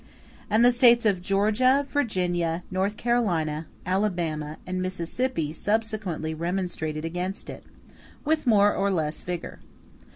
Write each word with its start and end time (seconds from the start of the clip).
And 0.49 0.65
the 0.65 0.71
States 0.71 1.05
of 1.05 1.21
Georgia, 1.21 1.85
Virginia, 1.87 2.63
North 2.71 2.97
Carolina, 2.97 3.67
Alabama, 3.85 4.57
and 4.65 4.81
Mississippi 4.81 5.53
subsequently 5.53 6.33
remonstrated 6.33 7.05
against 7.05 7.51
it 7.51 7.63
with 8.25 8.47
more 8.47 8.73
or 8.73 8.89
less 8.89 9.21
vigor. 9.21 9.59